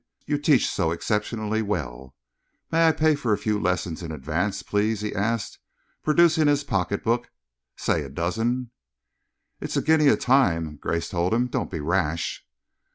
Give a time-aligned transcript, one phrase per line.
[0.25, 2.15] "You teach so exceptionally well.
[2.71, 5.59] May I pay for a few lessons in advance, please," he asked,
[6.01, 7.29] producing his pocketbook;
[7.77, 8.71] "say a dozen?"
[9.59, 11.45] "It's a guinea a time," Grace told him.
[11.45, 12.43] "Don't be rash."